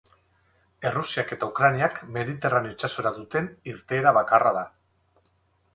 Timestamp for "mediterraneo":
2.17-2.75